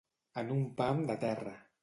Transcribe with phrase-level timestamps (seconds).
[0.41, 1.55] En un pam de terra.